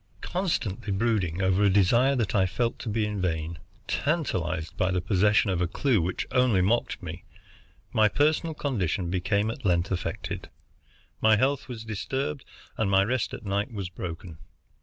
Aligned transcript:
Constantly 0.25 0.91
brooding 0.91 1.43
over 1.43 1.61
a 1.63 1.69
desire 1.69 2.15
that 2.15 2.33
I 2.33 2.47
felt 2.47 2.79
to 2.79 2.89
be 2.89 3.05
vain, 3.13 3.59
tantalized 3.85 4.75
by 4.75 4.89
the 4.89 4.99
possession 4.99 5.51
of 5.51 5.61
a 5.61 5.67
clue 5.67 6.01
which 6.01 6.25
only 6.31 6.59
mocked 6.59 7.03
me, 7.03 7.23
my 7.93 8.09
physical 8.09 8.55
condition 8.55 9.11
became 9.11 9.51
at 9.51 9.63
length 9.63 9.91
affected. 9.91 10.49
My 11.21 11.35
health 11.37 11.67
was 11.67 11.85
disturbed 11.85 12.45
and 12.77 12.89
my 12.89 13.03
rest 13.03 13.31
at 13.35 13.45
night 13.45 13.71
was 13.71 13.89
broken. 13.89 14.39